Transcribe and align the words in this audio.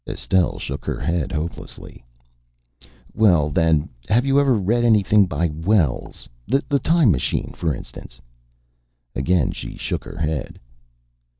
Estelle 0.07 0.57
shook 0.57 0.83
her 0.83 0.99
head 0.99 1.31
hopelessly. 1.31 2.03
"Well, 3.13 3.51
then, 3.51 3.87
have 4.09 4.25
you 4.25 4.39
ever 4.39 4.55
read 4.55 4.83
anything 4.83 5.27
by 5.27 5.49
Wells? 5.53 6.27
The 6.47 6.59
'Time 6.79 7.11
Machine,' 7.11 7.53
for 7.53 7.71
instance?" 7.71 8.19
Again 9.13 9.51
she 9.51 9.77
shook 9.77 10.03
her 10.03 10.17
head. 10.17 10.59